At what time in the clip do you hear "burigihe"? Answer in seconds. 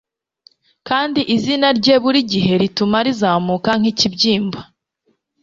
2.03-2.53